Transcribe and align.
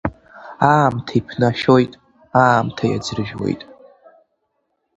Аамҭа 0.71 1.13
иԥнашәоит, 1.19 1.93
аамҭа 2.43 2.85
иаӡрыжәуеит. 2.87 3.61